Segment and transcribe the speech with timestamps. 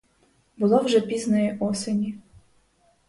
[0.57, 2.17] Було вже пізньої осені.